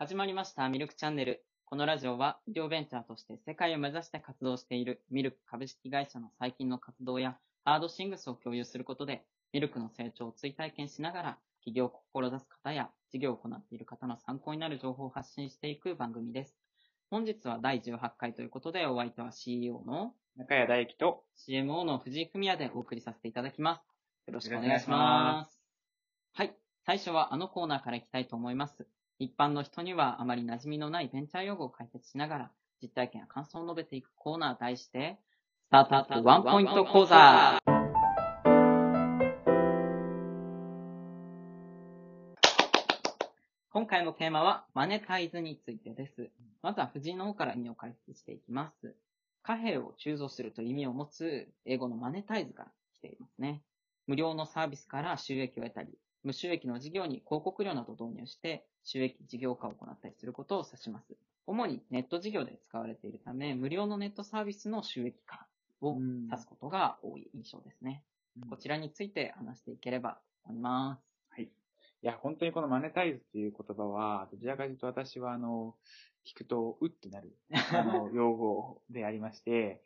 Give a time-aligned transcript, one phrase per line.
[0.00, 1.44] 始まりました、ミルクチャンネル。
[1.66, 7.36] このラジオは、医療ベンチャーとして世界を目指して活動しているミルク株式会社の最近の活動や、
[7.66, 16.56] ハードシングスを共有することで、ミルクの成長を追体験しながら、起業を志す方や、事業を行っている方の参考になる情報を発信していく番組です。
[17.10, 23.82] 本日は第18回ということで、お相手は CEO の中谷大樹と、CMO の藤井文也でお送りさせていただきます。
[24.28, 25.60] よろしくお願いしよろしくお願いします。
[26.32, 26.56] はい。
[26.86, 28.88] 最初はあのコーナーからいきたいと思います。
[29.22, 35.18] 一般の人にはあまり馴染みのないベンチャー用語を解説しながら、実体験や感想を述べていくコーナー題して、
[35.66, 37.58] スタートアップワンポイント講座
[43.68, 46.30] 今回のテーマは、マネタイズについてです。
[46.62, 48.96] まずは藤井の方から意味を解説していきます。
[49.42, 53.60] 貨幣を鋳造するという意味を持つ英語のマネタイズから来ていますね。
[54.06, 55.90] 無料のサービスから収益を得たり、
[56.22, 61.16] 無収益の事業に広告料などを導入して収益事業化を行ったりすることを指します。
[61.46, 65.46] 主にネット事業で使われているため、無料のネットサービスの収益化
[65.80, 68.02] をうん指すことが多い印象ですね。
[68.48, 71.10] こちらについて話していければと思います。
[72.02, 75.74] いや、本当にこのマネタイズっていう言葉は、どちらかというと私は、あの、
[76.26, 77.36] 聞くと、うってなる、
[77.74, 79.82] あの、 用語でありまして、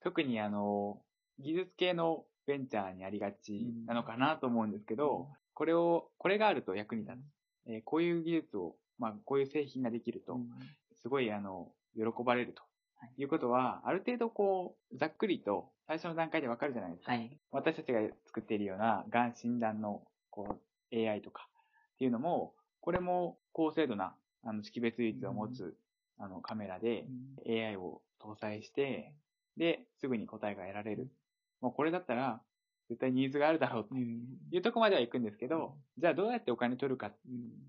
[0.00, 1.02] 特にあの、
[1.40, 7.16] 技術系のベンチャーにありがちなのかなと思うんですけど、これを、これがあると役に立つ。
[7.68, 10.34] えーこういう技術を、まあ、こういう製品ができると、
[11.02, 12.62] すごい、あの、喜ばれると。
[12.62, 17.12] はいいうことは、ある程度こう、ざっくりと最初の段階でわかるじゃないですか。
[17.12, 17.38] はい。
[17.50, 20.58] 私たちが作っているような、がん診断の、こ
[20.92, 21.48] う、AI とか
[21.94, 25.76] っていうのも、これも高精度な、あの、識別率を持つ、
[26.18, 27.06] あの、カメラで
[27.46, 29.12] AI を搭載して、
[29.56, 31.08] で、すぐに答えが得られる。
[31.60, 32.42] もうこれだったら、
[32.88, 33.94] 絶対ニーズがあるだろうと。
[33.94, 37.14] いうところまでは行くんですけど、じゃあどうやってお金取るかっ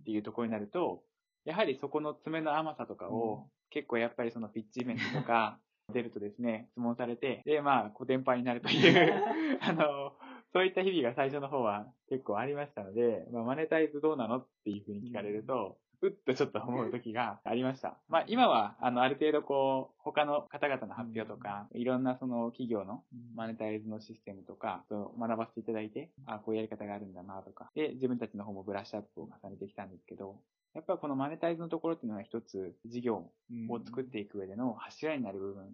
[0.05, 1.03] ていうところになると、
[1.45, 5.59] やはりそこの爪の甘さとかを、結構やっぱりそのピッチイベントとか
[5.93, 9.13] 出るとですね、質問されて、で、まあ、コテンパンになるという、
[9.61, 10.13] あの、
[10.53, 17.97] そういった日々が最初の方は結構ありましたので、まあ、マネタイズどうなのっていうふうに聞かれると、うっとちょっと思う時がありました。
[18.07, 23.03] まあ今は、あの、ある程度こう、他の方々の発表とか、いろんなその企業の
[23.35, 30.39] マネタイズのシステムとか、学ばせていただいて、あこういうやり方があるんだなとか、で、自分たちの方もブラッシュアップを重ねてきたんですけど、
[30.75, 33.31] やっぱりこのマネタイズのところっていうのは一つ事業
[33.69, 35.71] を作っていく上での柱になる部分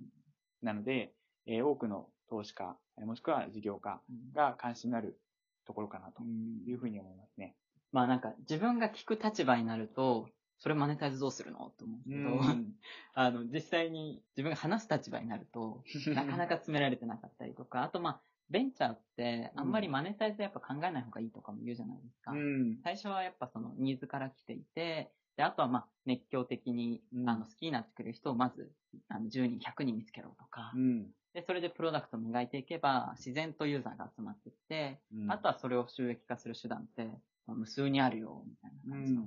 [0.62, 1.12] なので、
[1.46, 4.00] えー多くの投資家、えーもしくは事業家
[4.34, 5.20] が関心のある
[5.66, 6.24] ところかなと
[6.66, 7.56] いうふうに思いますね。
[7.94, 10.28] まあなんか自分が聞く立場になると、
[10.58, 11.72] それマネタイズどうするの？
[11.78, 12.40] と思うんですけど、
[13.14, 15.84] あの、実際に自分が話す立場になると、
[16.16, 22.32] なかなか詰められてなかったりとか、あとまあ、ベンチャーってあんまりマネタイズやっぱ考えない方がいいとかも言うじゃないですか。
[22.32, 22.80] うん。
[22.84, 28.72] 最初はやっぱそのニーズから来ていて、で、あとはまあ熱狂的に、うんあの好きになってくれる人をまず
[29.10, 31.12] あの10人、100人見つけろとか、うん。
[31.34, 37.10] で、それでプロダクトを磨いていけば自然とユーザーが集まってきて、うんあとはそれを収益化する手段って、
[37.48, 39.24] まあ無数にあるよ、みたいな感じの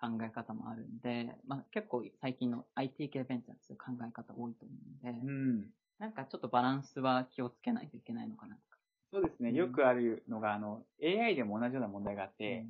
[0.00, 5.64] 考え方もあるんで、まあ結構最近の IT 系ベンチャーっていう考え方多いと思うので、うん。
[5.98, 8.78] なんかちょっとバランスは気をつけないといけないのかなとか。
[9.12, 9.50] そうですね。
[9.50, 12.66] うんよくあるのが、あの、AI でも同じような問題があって、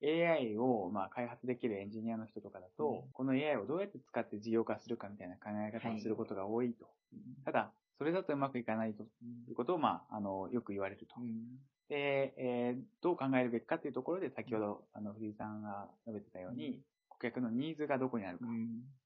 [0.00, 6.86] AI をまあ開発できるエンジニアの人とかだと、うんこの AI をどうやって使って事業化するかみたいな考え方をすることが多いと。
[7.12, 9.02] うんただ、それだとうまくいかないと
[9.48, 11.16] いうことを、まあ、あの、よく言われると。
[11.18, 18.46] うんで、えーどう考えるべきかというところで、先ほど、あの、藤井さんが述べてたように、顧客のニーズがどこにあるか、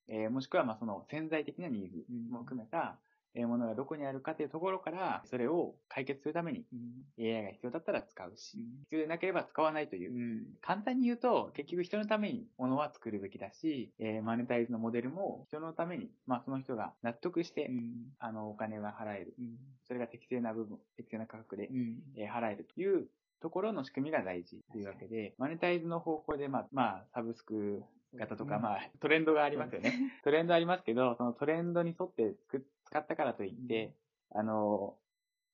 [0.09, 3.12] えーもしくは、まあ、その潜在的なニーズも含めた、えー
[3.47, 6.65] ものがどこにあるかというところから、それを解決するために
[7.19, 10.13] AI が必要だったら使うし、必要でなければ使わないという、
[10.61, 17.71] 簡単に言うと、結局人のために物は作るべきだし、えーマネタイズのモデルも人のために、まあその人が納得して、
[18.19, 19.35] あの、お金が払える。
[19.87, 21.71] それが適正な部分、適正な価格で、
[22.17, 23.09] えー払えるという
[23.41, 27.83] ところの仕組みが大事というわけで、マネタイズの方向で、まあ、まあ、サブスク
[28.15, 29.93] 型とか、まあ、トレンドがありますよね。
[30.23, 33.95] トレンドありますけど、そのトレンドに沿ってつく使ったからといって、
[34.35, 34.95] あの、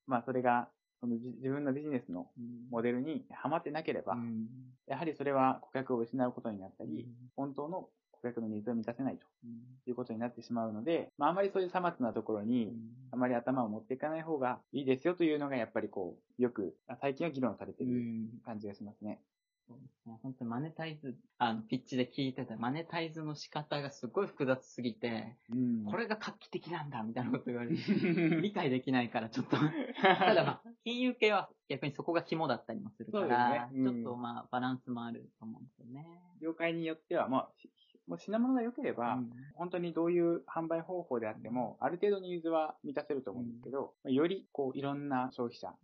[0.08, 0.68] まあ、それが、
[1.00, 2.26] そのじ自分のビジネスの
[2.70, 4.16] モデルにはまってなければ、
[4.88, 7.06] やはりそれは顧客を失うことになったり、
[7.36, 9.24] 本当の顧客のニーズを満たせないと
[9.86, 12.72] いうことになってしまうので、まあ、あまりそういうさまつなところに、
[13.12, 18.02] あまり頭を持っていかない方がいいですよというのが、やっぱりこう、よく、あ最近は議論されている
[18.44, 19.20] 感じがしますね。
[20.48, 25.84] マネタイズ、あの、ピッチで聞いてて、マネタイズの仕方がすごい複雑すぎて、うん。
[25.84, 27.76] これが画期的なんだ、みたいなこと言われて、
[28.42, 29.56] 理解できないから、ちょっと。
[30.02, 33.68] ただまあ、金融系は逆にそこが肝だったりもするから、ね。
[33.72, 33.84] うん。
[33.84, 36.06] ちょっとまあ、バランスもあると思うんですよね。
[36.40, 37.70] 業界によっては、まあ、し
[38.08, 39.30] もう品物が良ければ、うん。
[39.54, 45.74] 本当にどういう販売方法であっても、ある程度ニーズは満たせると思うんですけど、よりこういろんな消費者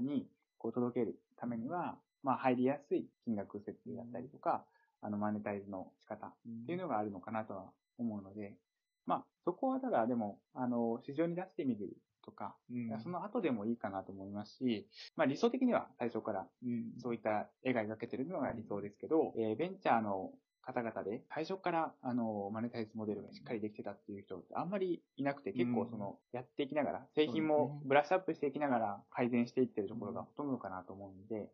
[0.00, 4.64] にこう届けるためには、まあ入りやすい金額設定だったりとか、
[5.00, 6.32] あのマネタイズの仕方っ
[6.66, 7.66] ていうのがあるのかなとは
[7.98, 8.54] 思うので、
[9.06, 13.00] まあそこはただでも、あの、市場に出してみるとか、うん。
[13.00, 16.92] その後でもいいかなと思いますし、まあ理想的には最初からうん。
[17.00, 20.32] そういった絵が描けてるのが理想ですけど、えーベンチャーの
[20.66, 31.48] 方々で最初からあのマネタイズモデルがしっかりできてたっていう人ってあんまりいなくて結構そのやっていきながら、製品もブラッシュアップしていきながら改善していってるところがほとんどかなと思うんで、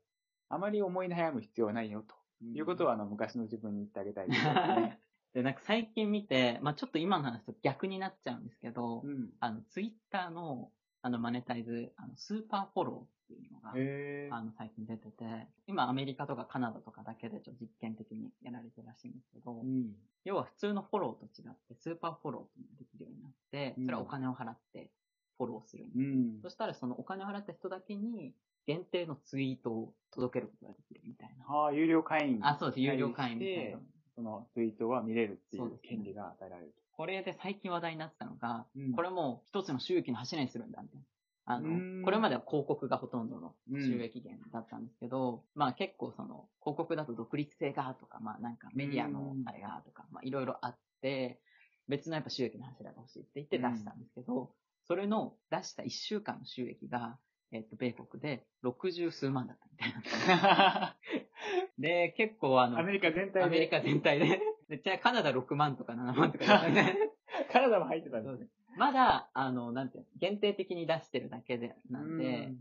[0.52, 2.14] あまり思い悩む必要はないよと
[2.44, 5.00] いうことはあの昔の自分に言ってあげたいですね。
[5.32, 9.30] で、なんか最近見て、まあちょっと今の話と逆になっちゃうんですけど、うん。
[9.40, 10.70] あの、ツイッターの、
[11.00, 19.96] あの、マネタイズ、あの、スーパーフォローっていうのが、あの、最近出てて、今アメリカとかカナダとかだけでちょっと実験的にやられてるらしいんですけど、うん。
[20.24, 24.90] 要は普通のフォローと違って、スーパーフォローっていうのができるようになって、それはお金を払って
[25.38, 25.98] フォローするんです。
[25.98, 26.50] うんそ。
[26.50, 28.34] したらそのお金を払った人だけに
[28.66, 31.44] 限定のツイートを届けることができるみたいな。
[31.48, 32.38] ああ、有料会員。
[32.42, 32.80] あ、そうです。
[32.80, 33.78] 有料会員みたいでな。
[34.14, 38.80] そのツイートは見れるっていそう権利が与えられるこれで最近話題になってたのが、と。
[38.80, 41.06] うんこれも一つの収益の柱にするんだみたいな。
[41.44, 51.40] あの、これまでは広告がほとんどの収益源だったんですけど、まあ結構その、広告だと独立性がとか、まあなんかメディアのあれがとか、まあいろいろあって、
[51.88, 54.50] 別のやっぱ収益の柱が欲しいって言って出したんですけど、
[54.86, 57.18] それの出した1週間の収益が、
[57.52, 60.96] えっと、米国で60数万だったみたいな。
[61.78, 63.42] で、結構あの、アメリカ全体で。
[63.42, 66.96] アメリカ全体で、でじゃあカナダ6万とか7万とかね。
[67.52, 72.52] カナダも入ってたんでそうですまだ、あの、なんていうの、限定的に出してるだけで、なんで、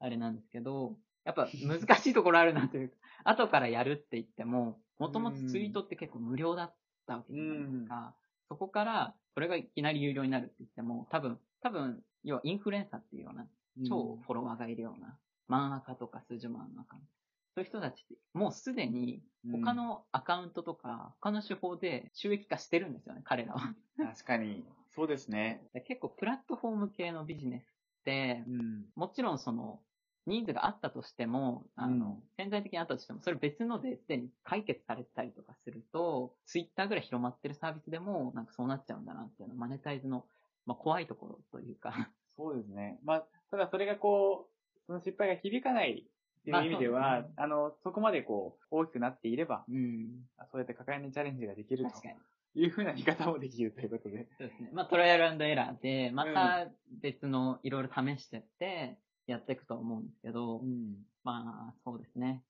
[0.00, 6.74] あれなんですけど、やっぱ難しいところあるなというか、 後からやるって言っても、もともとツイートって結構無料だっ
[7.06, 8.16] たわけじゃないですか。
[8.48, 13.46] そこから、それがいきなり有料になるって言っても、多分、多分、要はインフルエンサーっていうような、
[13.88, 15.18] 超フォロワーがいるような、
[15.48, 17.08] 漫画家とか数十万のアカウント。
[17.54, 23.62] そういう人たちって、もうすでに他のアカウントとか、他の手法で収益化してるんですよね、彼らは。
[23.98, 24.64] うん確かに。
[24.88, 25.68] そうですね。
[25.74, 27.66] で結構プラットフォーム系のビジネスっ
[28.04, 28.86] て、うん。
[28.94, 29.80] もちろんその、
[30.26, 40.24] ニーズがあったとしても、あの、うん潜在的にあったとしても、それ別のですでに解決されてたりとかすると、ツイッターぐらい広まってるサービスでも、なんかそうなっちゃうんだなっていうのは、マネタイズの、
[40.64, 42.98] まあ、怖いところというか、そうですね。
[43.04, 46.06] まあ、ただそれがこう、その失敗が響かない
[46.40, 50.08] っていう意味でまあは、そうですねあの、そこまでこう、大きくなっていれば、うん。
[50.50, 52.14] そうやって抱えにチャレンジができる確かに。
[52.52, 54.28] というふうな見方もできるということで。
[54.38, 54.70] そうですね。
[54.72, 56.66] まあ、トライアルエラーで、また
[57.02, 60.96] 別のいろいろ試してって、やっていくと思うんですけど、ん。
[61.22, 62.42] まあ、そうですね。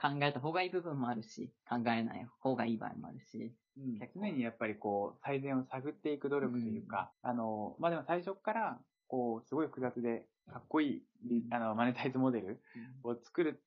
[0.00, 8.78] 考えた方がいい部分もあるし、考えない方がいい場合もあるし、うん常にやっぱりこう、最善を探っていく努力というか、あの、まあ、でも最初から、
[9.08, 12.60] こう、すごい複雑で、かっこいいビ、あの、マネタイズモデル
[13.02, 13.62] を作る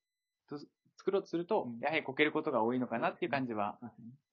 [0.48, 0.58] と、
[0.98, 3.80] 作ろうとするとうん、やはりこけることが多いのかなっていう感じは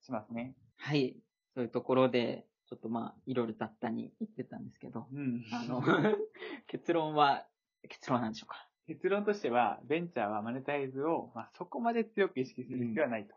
[0.01, 0.55] しますね。
[0.77, 1.15] はい。
[1.55, 5.43] そういうところで、ちょっとまあ、いろいろ雑多に言ってたんですけど、うん。
[5.51, 5.81] あの、
[6.67, 7.47] 結論は、
[7.87, 8.67] 結論は何でしょうか？
[8.87, 13.35] 結論としては、ベンチャーはマネタイズを、まあ、そこまで強く意識する必要はないと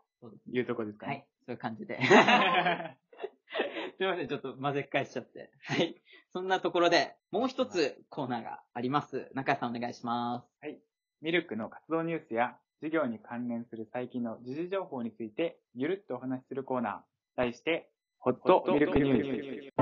[0.51, 1.27] いうところですかはいね。。
[1.45, 1.99] そういう感じで。
[3.97, 5.51] すいません、ちょっと混ぜっ返しちゃって。
[5.61, 5.95] はい。
[6.33, 9.29] そんなところで、もう一つコーナーがあります。
[9.33, 10.67] 中谷さんお願いします。
[11.21, 17.13] ミルクの活動ニュースや事業に関連する最近の時事情報についてゆるっとお話しするコーナー。
[17.35, 19.73] 題して、ホットミルクニュース。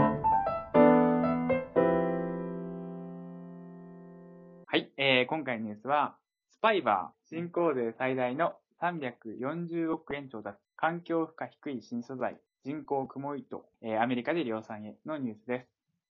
[4.65, 6.15] はい、えー、今回のニュースは、
[6.49, 15.67] スパイバー、新興税最大の340億円調達、環境負荷低い新素材、人工雲糸、えー、アメリカで量産へのニュースです。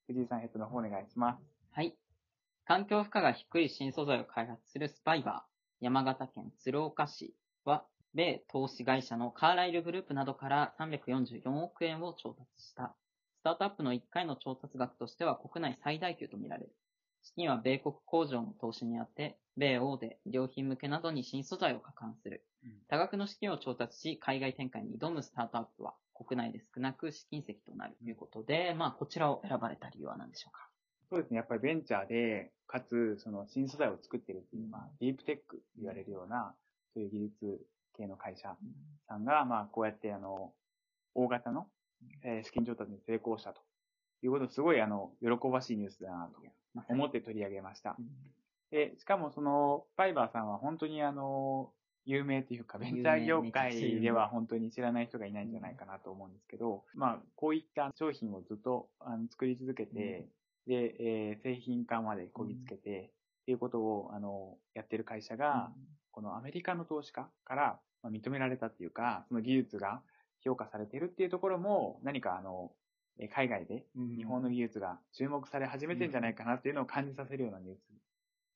[0.08, 1.42] 藤井さん、ヘッドの方お願いします。
[1.72, 1.96] はい。
[2.66, 12.94] 環境負荷が低い新素材を開発するスパイバー、山形県鶴岡市は、米投資会社のカーライルグループなどから344億円を調達した。
[13.40, 16.76] スタートアップの1回の調達額としては国内最大級とみられる。
[17.24, 22.44] 資金は米国工場の投資にあって、米欧で良品向けなどに新素材を加管する。
[22.90, 25.94] 多額の資金を調達し、海外展開に挑むスタートアップは、
[26.24, 30.68] 国内で少なく試金石となるということで、まあ、こちらを選ばれた理由は何でしょうか？
[31.10, 31.38] そうですね。
[31.38, 36.56] やっぱりベンチャーで、かつ、その新素材を作ってるっていう、まあ、ディープテックと言われるような、
[36.94, 37.60] そういう技術
[37.98, 38.56] 系の会社
[39.08, 40.54] さんが、まあ、こうやって、あの、
[41.14, 41.68] 大型の、
[42.24, 43.62] えー資金調達に成功したと
[44.24, 46.42] いうこと、すごい、あの、喜ばしいニュースだなと
[46.88, 47.98] 思って取り上げました。
[48.00, 48.02] う。
[48.02, 48.06] ん。
[48.72, 51.74] で、しかもその、ファイバーさんは本当にあの、
[52.06, 60.28] 有名というか、ベンチャー業界では本当に知らない人がいないんじゃないかなと思うんですけど、まあ、こういった商品をずっとあの作り続けて、
[60.68, 65.72] で、えー製品化までこぎつけて、っていうことを、あの、やってる会社が、
[66.12, 70.02] このアメリカの投資家からまあ認められたっていうか、その技術が
[70.44, 72.72] 評価されているっていうところも、何かあの、
[73.20, 77.80] えー海外で日本の技術が注目され始めてんじゃないかなっていうのを感じさせるようなニュース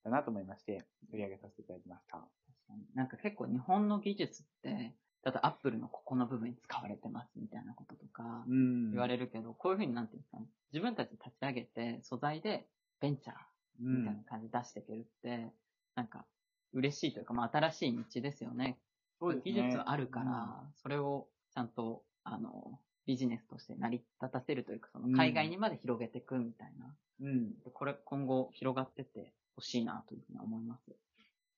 [0.04, 2.45] だなと思いまして、取り上げさせていただきました。
[2.94, 4.94] なんか結構日本の技術って、
[5.24, 12.68] だとアップルのここの部分に使われてますみたいなこととかうん言われるけど、こういうふうになんていうんですかね、自分たちで立ち上げて素材で
[13.00, 13.36] ベンチャー
[13.82, 15.54] うみたいなん感じで出していけるって、
[15.96, 16.26] なんか
[16.74, 18.78] 嬉しいというか、まあ新しい道ですよね。
[19.20, 26.96] そうですね技術はあるから、それをちゃんと、あの、ビジネスとして成り立たせるというか、その海外にまで広げていくみたいな。
[27.22, 27.52] うん。
[27.64, 30.92] でこれ今後広がってってほしいなというふうに思います。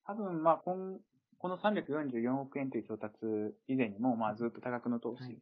[0.08, 0.98] 多分、まあ、こん
[1.40, 3.18] この344億円という調達
[3.68, 5.38] 以前にも、まあ、ずっと多額の投資、はい。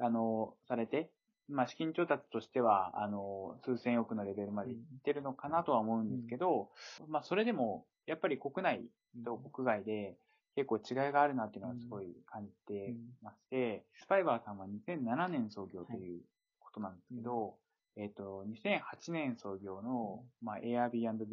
[0.00, 1.10] あの、されて、
[1.48, 6.70] まあ、資金調達としては、あの、数千億のレベルまでいってるのかなとは思うんですけど、
[7.08, 8.80] まあ、それでも、やっぱり国内
[9.24, 10.16] と国外で
[10.56, 16.20] 結構違いがあるなっていうのはすごい感じてまして、スパイバーさんは2007年創業という
[16.58, 17.54] ことなんですけど、
[17.96, 21.26] えっ、と、2008年創業の、まあ、Airbnb、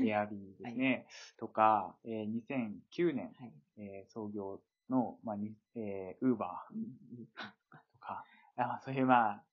[0.00, 1.06] いや、いいとかですねすね、
[1.38, 3.52] とか、えー2009年、はい。
[3.78, 4.60] えー創業
[4.90, 6.30] の、まあ、にえー、ん
[7.18, 7.54] いいか
[7.92, 8.24] とか、
[8.56, 9.44] あそういうまあ、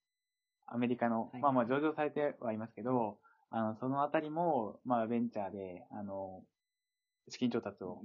[0.67, 1.41] アメリカの、はい。
[1.41, 3.19] まあまあ上場されてはいますけど、
[3.49, 6.43] あの、そのあたりも、まあベンチャーで、あの、
[7.29, 8.01] 資金調達を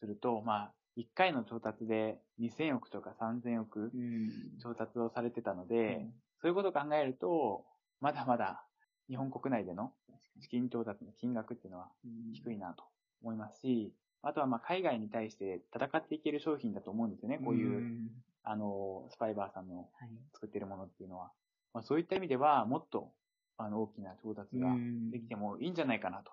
[0.00, 4.58] すると、まあ、1回の調達で2000億とか3000億うん。
[4.62, 6.08] 調達をされてたので、
[6.40, 7.64] そういうことを考えると、
[8.00, 8.64] まだまだ
[9.08, 9.92] 日本国内での
[10.40, 11.88] 資金調達の金額っていうのは
[12.32, 12.84] 低いなと
[13.22, 17.38] 思いますし、あとはまあ海外に対して戦っていける商品だと思うんですよね。
[17.38, 18.10] こういう、ん
[18.48, 19.88] あの、スパイバーさんのはい。
[20.32, 21.32] 作ってるものっていうのは。
[21.74, 23.12] まあ、そういった意味では、もっと、
[23.58, 26.30] あの、大きな調達がうんできてもいいんじゃないかなと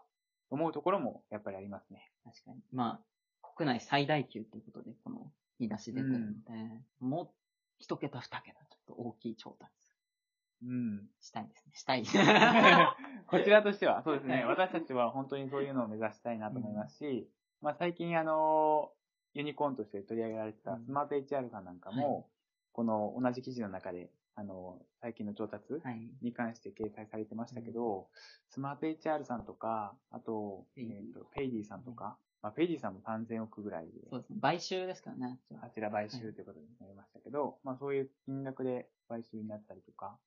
[0.52, 2.12] 思うところもやっぱりありますね。
[2.24, 2.62] 確かに。
[2.72, 7.30] まあ、国内最大級ということで、この見出し出てるので、もう
[7.80, 9.72] 一桁二桁、ちょっと大きい調達
[10.64, 11.10] うん。
[11.20, 11.72] したいですね。
[11.76, 12.04] したい。
[13.28, 14.36] こちらとしては、そうですね。
[14.36, 17.30] はい私たちは本当にそういうのを目指したいなと思いますし、
[17.62, 18.92] まあ最近あの、
[19.34, 22.30] ユニコーンとして取り上げられてたうんスマート HR さんなんかも、
[22.72, 26.10] この同じ記事の中で、あの、最近の調達はい。
[26.22, 28.10] に関して掲載されてましたけど、
[28.48, 34.38] SmartHR さんとか、あと、えーと Paidy さんとか、まあ、 Paidy さんも3000億ぐらいで、そうですね。
[34.42, 35.40] 買収ですからね。
[35.62, 40.18] あちら買収ということになりましたけど、まあそういう金額で買収になったりとか、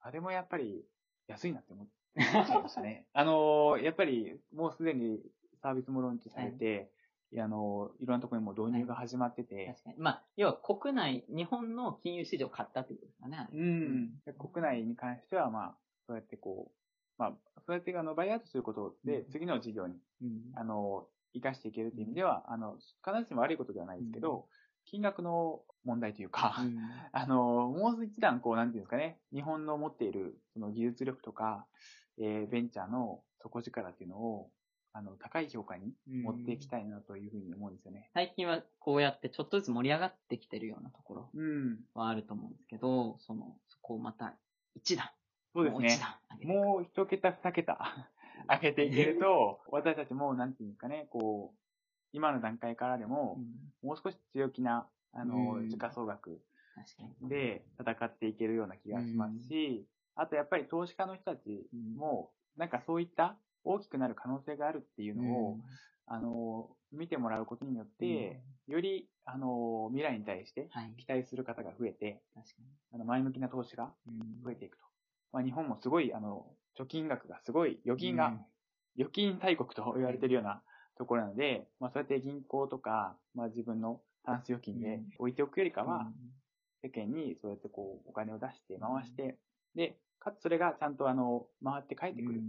[0.00, 0.84] あれもやっぱり
[1.26, 3.06] 安いなって思っちゃいましたね。
[3.14, 5.22] あのーやっぱりもうすでに
[5.62, 6.90] サービスもローンチされて、
[7.32, 9.96] いやあのーいろんなところにもう導入が始まってて、確かに。
[9.98, 13.48] まあ、要は国内、日本の金融市場を買ったっていうことですかね。
[13.50, 14.20] うん。
[14.26, 16.72] で国内に関しては、まあ、そうやってこう、
[17.16, 20.52] まあ、そうやってあの、バイアウトすることでう、ん次の事業に、うん。
[20.54, 24.46] あの、活かしていけるという意味では、あの、必ずしも悪いことではないですけど、
[24.84, 26.78] 金額の問題というか、うん
[27.12, 31.66] あの、もう一段、こう、なんていうんですかね、日本の持っている、その技術力とか、
[32.18, 34.50] えーベンチャーの底力っていうのを、
[34.92, 38.10] あの、高い評価に持っていきたいなというふうに思うんですよね。
[38.14, 41.80] 最近はこうやってちょっとずつ盛り上がってきてるようなところうん。
[41.94, 44.36] はあると思うんですけど、その、そこをまた
[44.76, 45.10] 一段、
[45.52, 45.98] そうですね。
[46.44, 48.08] もう一桁、二桁
[48.48, 51.58] 上げていけると、私たちも、なんていうんですかね、こう、
[52.12, 56.40] 今の段階からでもう、んもう少し強気な、あの、うん時価総額。
[57.28, 59.86] で戦っていけるような気がしますし、
[60.16, 65.60] あとやっぱり投資家の人たちも、なんかそういった大きくなる可能性があるっていうのを、
[66.06, 70.94] あの、見てもらうことによって、より、あの、未来に対してはい。
[70.96, 72.20] 期待する方が増えて、
[72.92, 74.20] あの、前向きな投資がに。
[74.42, 74.84] 増えていくと。
[75.32, 76.46] まあ、日本もすごい、あの、
[76.78, 78.40] 貯金額がすごい、預金が、うん。
[78.96, 80.62] 預金大国と言われてるような
[80.96, 86.06] ところなので、まあ、そうやって銀行とか、まあ、自分のタンス預金で置いておくよりかは、
[86.82, 89.36] 世間にそうやってこう、お金を出して回して、
[89.74, 92.40] で、かつそれがちゃんとあの、回って帰ってくる。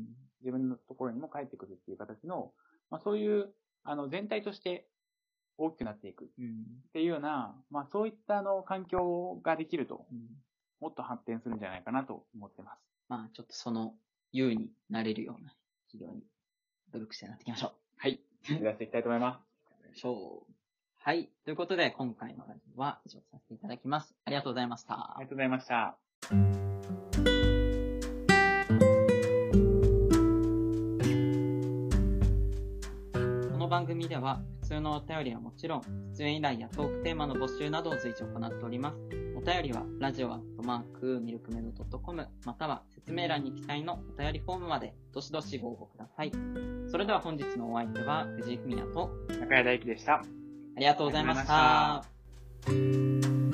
[0.42, 2.52] 自分のところにも帰ってくるっていう形の、
[2.92, 3.54] まあ、そういう、
[3.84, 4.88] あの、全体として
[5.58, 6.26] 大きくなっていく。
[6.26, 6.28] っ
[6.94, 10.28] ていうような、まあ、そういったあの、環境ができると、うん。
[10.80, 12.80] もっと発展するんじゃないかなと思ってます。
[13.08, 13.96] まあ、ちょっとその、
[14.36, 15.54] 優になれるような
[15.92, 16.24] 企業に
[16.92, 17.72] 努力してなっていきましょう。
[17.98, 18.20] はい。
[18.50, 19.42] 目指していきたいと思いま
[19.94, 20.00] す。
[20.00, 20.52] しょう。
[20.98, 21.30] はい。
[21.46, 24.16] ということで、今回のラジオは以上させていただきます。
[24.26, 25.30] ありがとうございましたありが。
[25.30, 25.98] とうございました。
[33.52, 35.82] この番番組では、普通のお便りはもちろん、
[36.18, 38.98] 出演依頼やトークテーマの募集などを随時行っております。
[39.46, 46.32] お便りは、ラジオアットマーク、ミルクメドドットコム、または説明欄に記載のお便りフォームまで、どしどしご応募ください。
[46.90, 50.16] それでは本日のお相手は、藤井文也と、中谷大輝でした。
[50.16, 50.24] あ
[50.80, 53.45] りがとうございました。